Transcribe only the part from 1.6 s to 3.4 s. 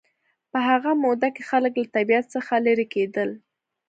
له طبیعت څخه لېرې کېدل